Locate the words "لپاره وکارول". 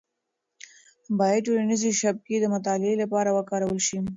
3.03-3.79